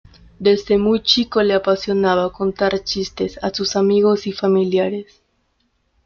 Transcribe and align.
Desde 0.39 0.79
muy 0.79 1.03
chico 1.03 1.43
le 1.43 1.53
apasionaba 1.53 2.31
contar 2.33 2.83
chistes 2.83 3.37
a 3.43 3.51
sus 3.51 3.75
amigos 3.75 4.25
y 4.25 4.31
familiares. 4.31 5.21